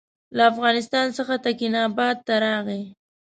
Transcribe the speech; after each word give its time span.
له 0.35 0.43
افغانستان 0.51 1.07
څخه 1.17 1.33
تکیناباد 1.45 2.17
ته 2.27 2.35
راغی. 2.45 2.83